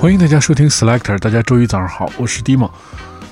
[0.00, 2.70] 欢迎大家收听 Selector，大家周一早上好，我是 Dimo。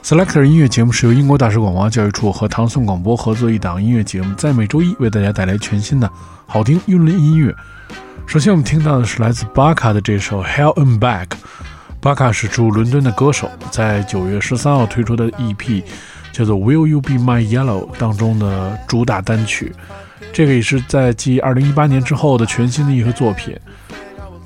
[0.04, 6.12] Selector 音乐节目是由英国大使广播教育处和唐宋广播合作一档音乐节目，在每周一为大家带来全新的
[6.46, 7.54] 好听英伦音乐。
[8.26, 11.28] 首先我们听到的是来自巴卡的这首 Hell and Back。
[12.02, 15.82] 巴卡是驻伦敦的歌手，在九月十三号推出的 EP
[16.32, 19.73] 叫做 Will You Be My Yellow 当中的主打单曲，
[20.34, 23.59] 这个也是在继二零一八年之后的全新的一个作品。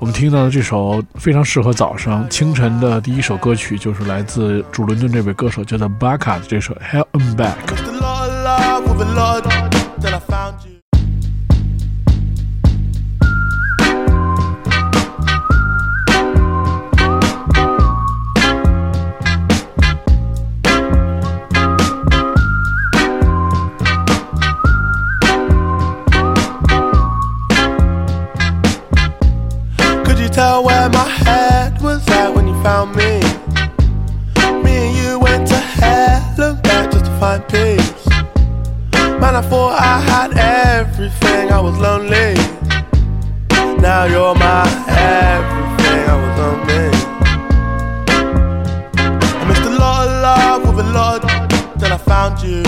[0.03, 7.55] 我们听到的这首非常适合早上清晨的第一首歌曲，就是来自主伦敦这位歌手叫做 Baka 的这首 Hell and Back。
[39.23, 42.35] Man, I thought I had everything, I was lonely.
[43.81, 46.83] Now you're my everything, I was on me.
[49.39, 52.65] I missed a lot of love with a lot of then I found you.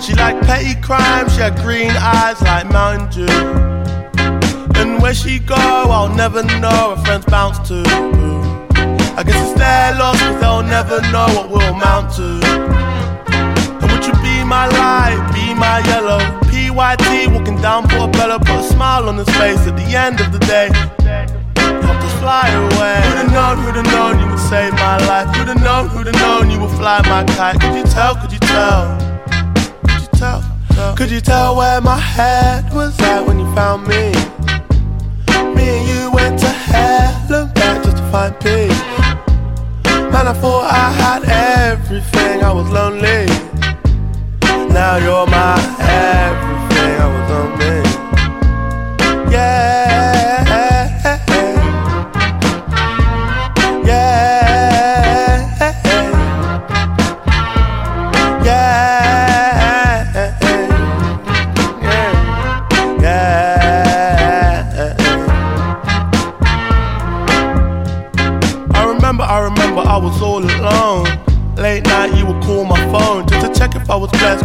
[0.00, 4.80] She liked petty crime, she had green eyes like Mountain Dew.
[4.80, 6.96] And where she go, I'll never know.
[6.96, 7.82] Her friends bounce to.
[9.14, 12.77] I guess it's their loss, cause they'll never know what we'll amount to.
[14.48, 16.18] My light, be my yellow?
[16.48, 20.38] PYT walking down Portobello, put a smile on his face at the end of the
[20.40, 20.70] day.
[21.84, 22.96] Helped us fly away.
[23.04, 25.28] Who'd have known, who'd have known you would save my life?
[25.36, 27.60] Who'd have known, who'd have known you would fly my kite?
[27.60, 28.96] Could you tell, could you tell?
[29.84, 30.96] Could you tell?
[30.96, 34.12] Could you tell where my head was at when you found me?
[35.54, 38.80] Me and you went to hell and back just to find peace.
[40.12, 41.22] Man, I thought I had
[41.68, 43.27] everything, I was lonely.
[44.98, 45.27] Alo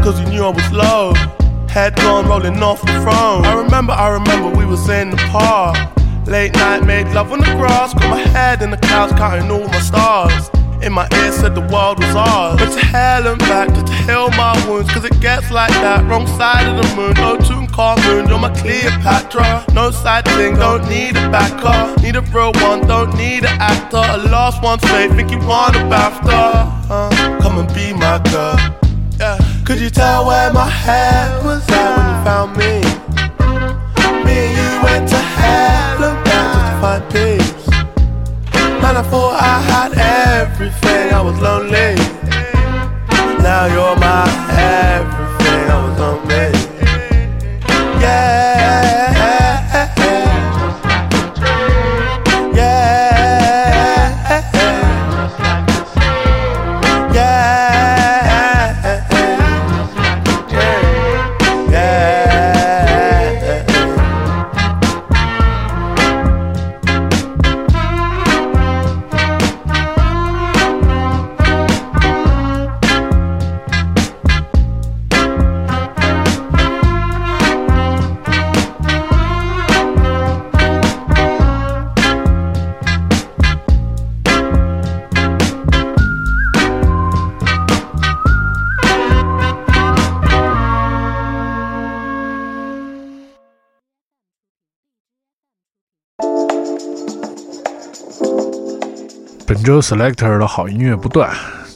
[0.04, 1.14] cause you knew I was low.
[1.70, 3.46] Head gone rolling off the throne.
[3.46, 5.78] I remember, I remember we was in the park.
[6.28, 9.66] Late night, made love on the grass, got my head in the clouds, counting all
[9.68, 10.50] my stars.
[10.82, 12.60] In my ear said the world was ours.
[12.60, 16.04] But to hell and back to heal my wounds, cause it gets like that.
[16.04, 19.66] Wrong side of the moon, no Tutankhamun, you're my Cleopatra.
[19.74, 22.02] No side thing, don't need a backer.
[22.02, 24.04] Need a real one, don't need an actor.
[24.04, 26.90] A lost one's fate, think you want a BAFTA.
[26.90, 28.58] Uh, come and be my girl.
[29.18, 29.53] Yeah.
[29.66, 32.84] Could you tell where my head was at when you found me?
[34.26, 35.16] Me and you went to
[36.26, 37.68] back just to find peace.
[38.82, 39.92] Man, I thought I had
[40.42, 41.96] everything, I was lonely.
[43.42, 45.13] Now you're my everything,
[99.64, 101.30] But 本周 Selector 的好音乐不断，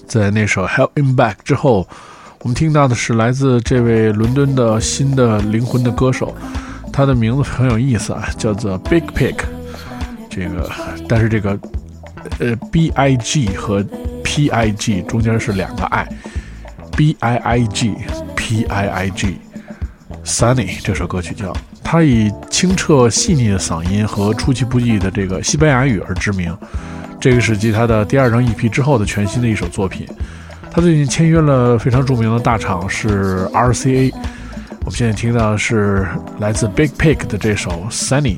[0.06, 1.88] 在那首《Hell in Back》之后，
[2.42, 6.36] 我们听到的是来自这位伦敦的新的灵魂的歌手，
[6.92, 9.36] 他的名字很有意思啊，叫做 Big Pig。
[10.30, 10.70] 这个，
[11.08, 11.58] 但是这个
[12.40, 13.82] 呃 B I G 和
[14.22, 17.96] P I G 中间是两个 I，B I I G
[18.36, 26.54] P I I G，Sunny 这首歌曲叫，他以清澈细腻的嗓音和出其不意的这个西班牙语而知名。
[27.20, 30.08] 这个是继他的第二张 EP 之后的全新的一首作品。
[30.70, 34.14] 他最近签约了非常著名的大厂是 RCA。
[34.82, 36.08] 我们现在听到的是
[36.40, 38.38] 来自 Big Pig 的这首 Sunny。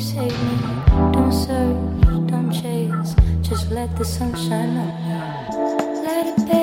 [0.00, 0.56] save me.
[1.12, 3.14] Don't search, don't chase.
[3.42, 6.02] Just let the sunshine on me.
[6.02, 6.61] Let it be.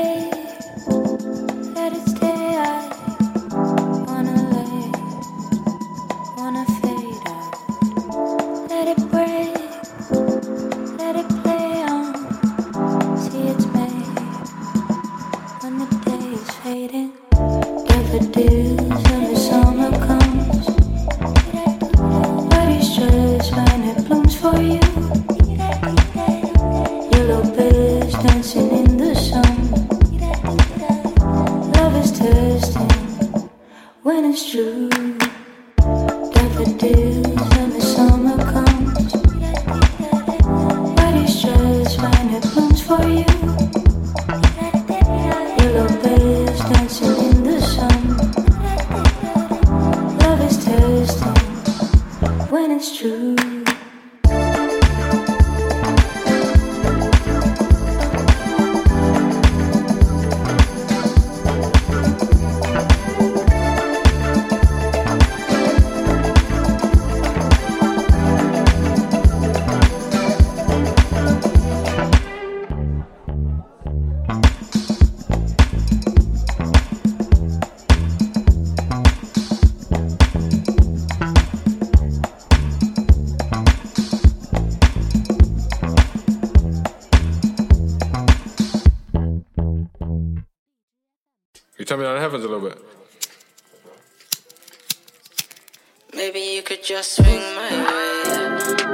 [91.98, 92.78] Heavens a little bit.
[96.14, 98.24] Maybe you could just swing my way.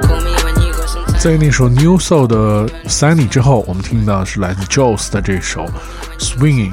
[0.02, 1.18] Call me when you got some time.
[1.20, 5.66] 在那首 New Soul 的 Sunny 之后，我们听到是来自 Jules 的这首
[6.18, 6.72] Swinging。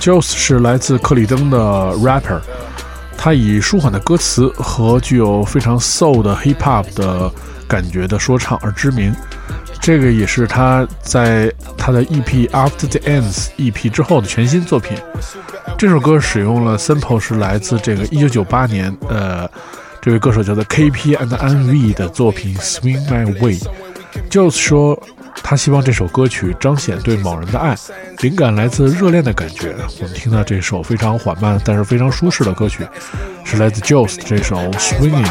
[0.00, 1.58] Jules 是来自克里登的
[1.96, 2.40] rapper，
[3.16, 7.30] 他以舒缓的歌词和具有非常 soul 的 hip hop 的
[7.68, 9.14] 感觉的说唱而知名。
[9.80, 14.96] 这个也是他在他的 EP After the Ends EP 之后的全新作品。
[15.78, 19.48] 这首歌使用了 sample 是来自这个1998年，呃，
[20.02, 23.58] 这位歌手叫做 KP and NV 的作品 Swing My Way。
[24.28, 25.00] joes 说，
[25.42, 27.76] 他希望这首歌曲彰显对某人的爱，
[28.20, 29.74] 灵感来自热恋的感觉。
[30.00, 32.86] 我们听到这首非常缓慢但是非常舒适的歌曲，
[33.44, 35.24] 是来自 Jones 的这首 Swinging。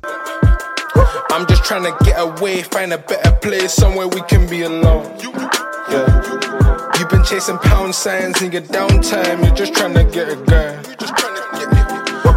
[1.30, 5.06] I'm just trying to get away, find a better place, somewhere we can be alone.
[5.90, 6.22] Yeah.
[7.00, 10.82] You've been chasing pound signs in your downtime, you're just trying to get a girl.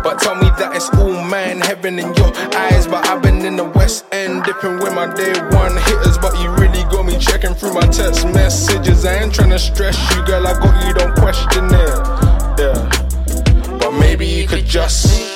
[0.02, 2.86] But tell me that it's all mine, heaven in your eyes.
[2.86, 6.16] But I've been in the West End, dipping with my day one hitters.
[6.18, 9.04] But you really got me checking through my text messages.
[9.04, 10.46] I ain't trying to stress you, girl.
[10.46, 11.98] I got you, don't question it.
[12.56, 13.78] Yeah.
[13.78, 15.35] But Maybe you could just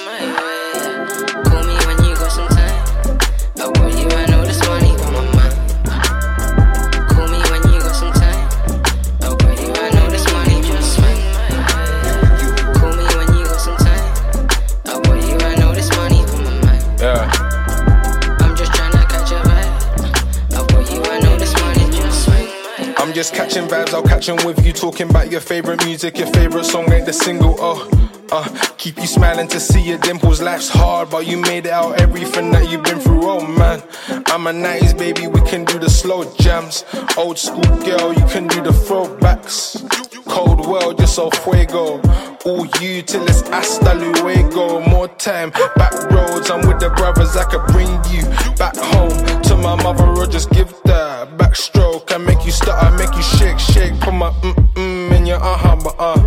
[24.28, 27.56] with you, talking about your favorite music, your favorite song ain't the single.
[27.58, 27.88] Oh,
[28.30, 28.46] uh,
[28.76, 30.42] keep you smiling to see your dimples.
[30.42, 33.22] Life's hard, but you made it out everything that you've been through.
[33.22, 33.82] Oh man,
[34.26, 36.84] I'm a 90s baby, we can do the slow jams.
[37.16, 39.80] Old school girl, you can do the throwbacks.
[40.26, 41.98] Cold world, you're so fuego.
[42.44, 44.80] All you till it's hasta luego.
[44.80, 48.24] More time, back roads, I'm with the brothers, I could bring you
[48.56, 52.12] back home my mother or just give that backstroke.
[52.12, 53.94] I make you stutter, make you shake, shake.
[54.00, 56.20] Put my mm mm in your uh huh, but uh.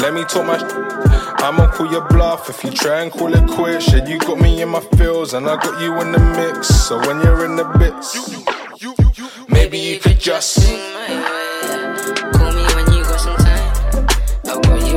[0.00, 0.64] Let me talk my sh-
[1.44, 3.84] I'ma call your bluff if you try and call it quits.
[3.84, 6.68] Shit, you got me in my feels and I got you in the mix.
[6.68, 8.08] So when you're in the bits,
[9.48, 10.58] maybe you could just.
[12.32, 14.06] Call me when you got some time.
[14.46, 14.96] I'll call you,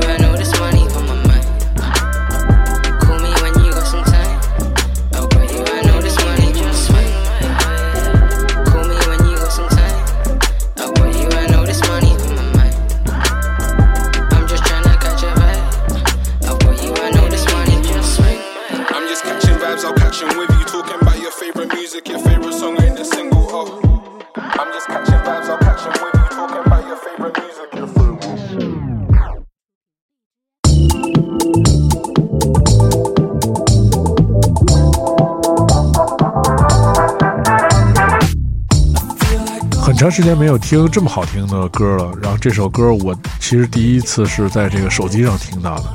[40.06, 42.12] 长时间没有听这么好听的歌了。
[42.22, 45.86] 然后这首歌我其实第一次是在这个手机上听到的，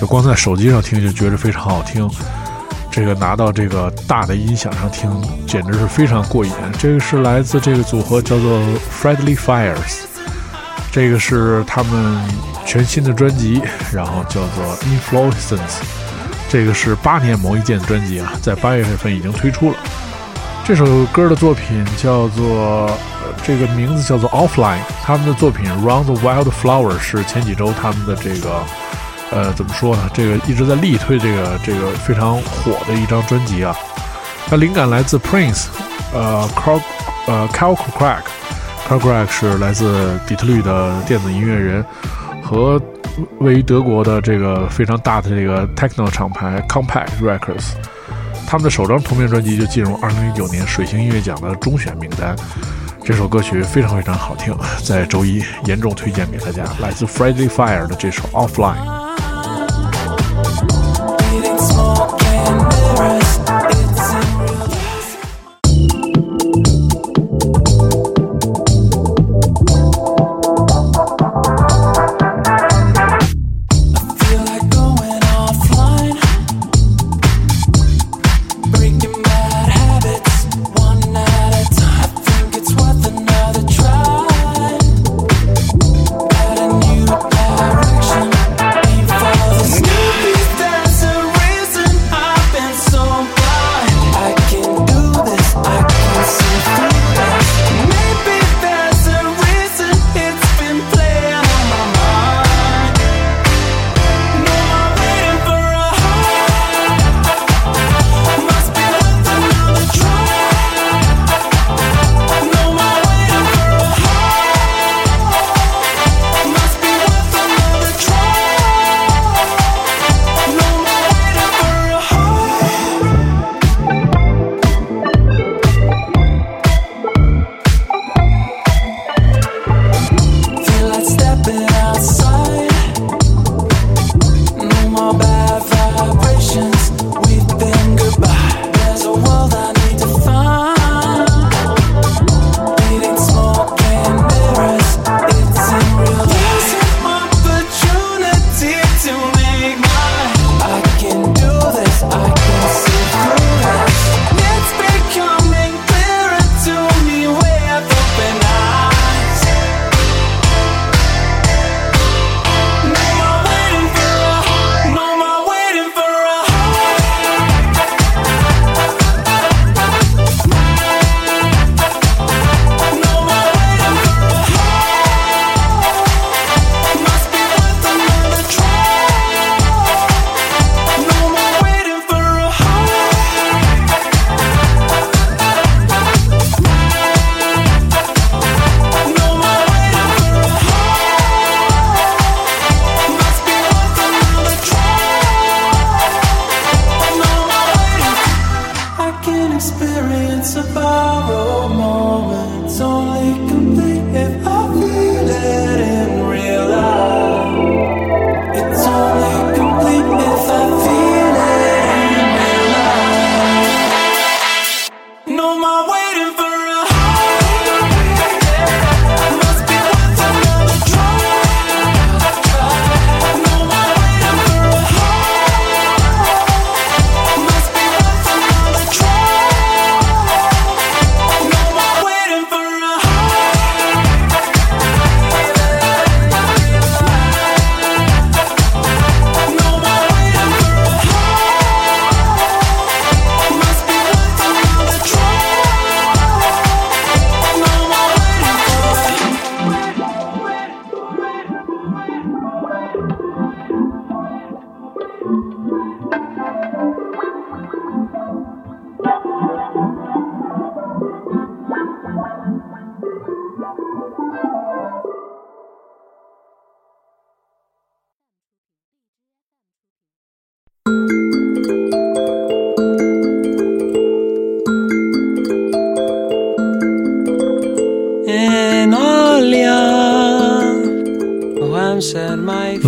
[0.00, 2.10] 就光在手机上听就觉得非常好听。
[2.90, 5.08] 这个拿到这个大的音响上听，
[5.46, 6.50] 简直是非常过瘾。
[6.76, 8.60] 这个是来自这个组合叫做
[9.00, 10.00] Friendly Fires，
[10.90, 12.20] 这个是他们
[12.66, 13.62] 全新的专辑，
[13.92, 15.56] 然后叫做 Influence。
[16.48, 19.76] 这个是八年磨一剑的专辑啊，在八月份已经推出了。
[20.66, 22.90] 这首歌的作品叫做，
[23.44, 24.80] 这个名字叫做 Offline。
[25.04, 28.64] 他们的作品 Round the Wild Flower 是前几周他们的这个，
[29.30, 30.10] 呃，怎么说呢？
[30.12, 33.76] 这个一直在力推这个这个非常火的一张专辑啊。
[34.48, 35.66] 它灵感来自 Prince，
[36.12, 36.80] 呃，Carl，
[37.28, 41.86] 呃，Carl Crack，Cal Crack 是来自底特律的电子音乐人，
[42.42, 42.82] 和
[43.38, 47.74] 位于德国的这个非常大的这个 techno 厂牌 Compact Records。
[48.46, 52.36] 他们的首张同名专辑就进入二零一九年水星音乐奖的中选名单。
[53.04, 59.05] 这首歌曲非常非常好听，在周一严重推荐给大家，来自 Friday Fire 的这首 Offline。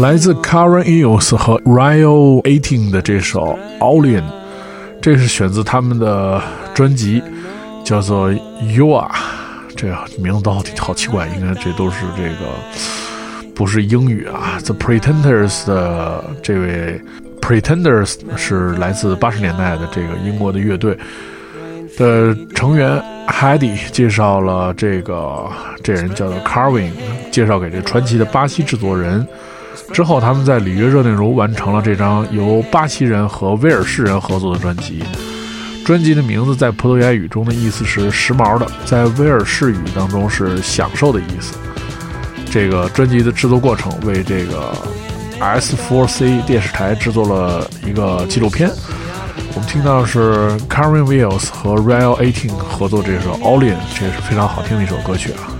[0.00, 4.22] 来自 Karen Eels 和 Rio Eighteen 的这首《Alien》，
[5.00, 6.42] 这是选自他们的
[6.74, 7.22] 专辑，
[7.84, 8.30] 叫做
[8.74, 9.08] 《You Are》。
[9.76, 9.88] 这
[10.20, 12.52] 名字都好好奇怪，应该这都是这个
[13.54, 14.58] 不是英语啊。
[14.64, 17.00] The Pretenders 的这位
[17.40, 20.98] Pretenders 是来自八十年代的这个英国的乐队
[21.98, 25.48] 的成员 Hedy 介绍了这个
[25.82, 26.92] 这人叫做 Carvin，
[27.30, 29.26] 介绍给这传奇的巴西制作人。
[29.92, 35.02] 之后，他们在里约热内卢完成了这张由巴西人和威尔士人合作的专辑。
[35.84, 41.56] 专辑的名字在葡萄牙语中的意思是“时髦的”，在威尔士语当中是“享受”的意思。
[42.50, 44.72] 这个专辑的制作过程为这个
[45.40, 48.70] S4C 电视台制作了一个纪录片。
[49.58, 55.50] 我们听到的是 Karen Wills 和 Real Eighteen 合作这首《All In》，这也是非常好听的一首歌曲啊。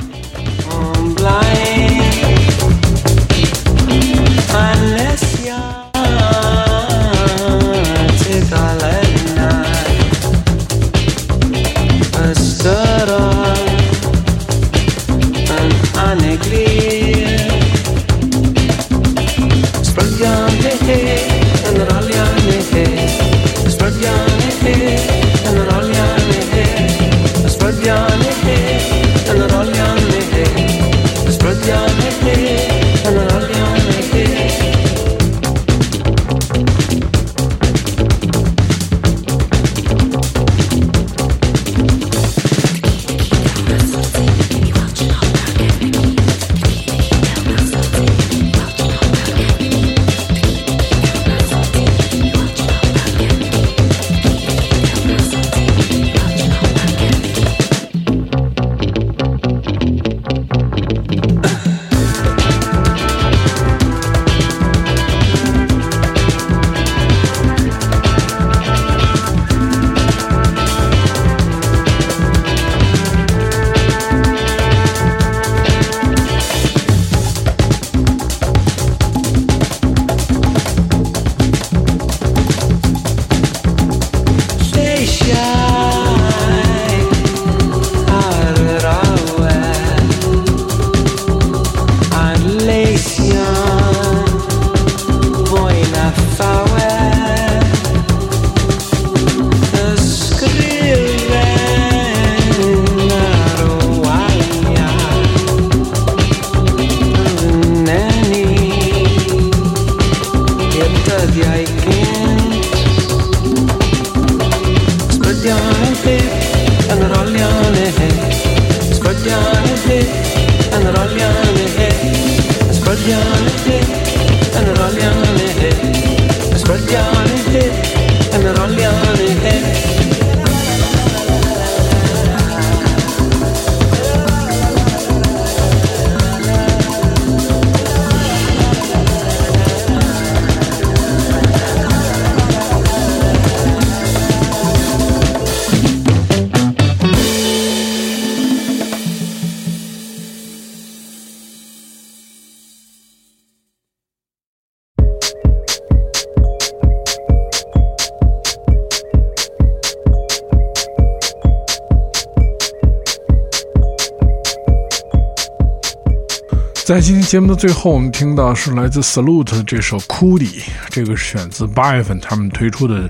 [167.28, 170.48] 节目的最后，我们听到是来自 Salute 的这首《Coody》，
[170.88, 173.06] 这个是选自八月份他们推出的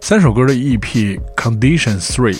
[0.00, 0.80] 三首歌的 EP
[1.36, 2.34] 《Condition Three》。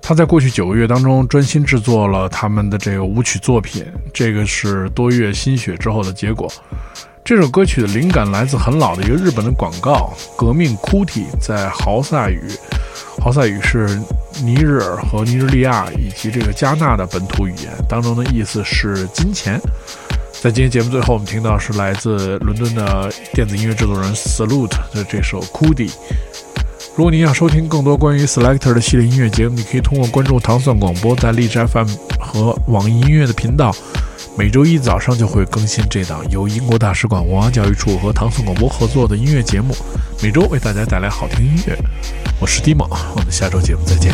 [0.00, 6.50] 他在过去九个月当中专心制作了他们的这个舞曲作品，这个是多月心血之后的结果。
[7.22, 12.40] 这首歌曲的灵感来自很老的一个日本的广告“革命 Kuti”，在豪萨语，
[13.22, 14.00] 豪萨语是
[14.42, 19.60] 尼日尔和尼日利亚以及这个加纳的本土语言当中的意思是金钱。
[20.42, 25.90] 在今天节目最后，我们听到是来自伦敦的电子音乐制作人 Salute 的这首《Coody》。
[26.96, 33.70] 如果您想收听更多关于 Selector 的系列音乐节目，你可以通过关注糖蒜广播在荔枝 FM 和网易音乐的频道，
[34.34, 39.76] 每周一早上就会更新这档由英国大使馆文化教育处和糖蒜广播合作的音乐节目，
[40.22, 41.76] 每周为大家带来好听音乐。
[42.40, 44.10] 我是 Dimo，我们下周节目再见。